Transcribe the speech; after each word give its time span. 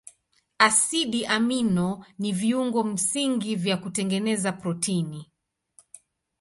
Asidi 0.57 1.25
amino 1.25 2.01
ni 2.19 2.31
viungo 2.33 2.83
msingi 2.83 3.55
vya 3.55 3.77
kutengeneza 3.77 4.51
protini. 4.51 5.31